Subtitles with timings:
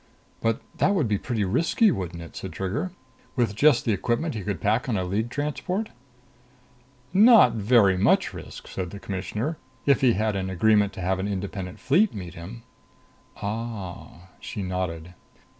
[0.41, 2.91] "But that would be pretty risky, wouldn't it?" said Trigger.
[3.35, 5.89] "With just the equipment he could pack on a League transport."
[7.13, 11.27] "Not very much risk," said the Commissioner, "if he had an agreement to have an
[11.27, 12.63] Independent Fleet meet him."
[13.43, 15.13] "Oh." She nodded.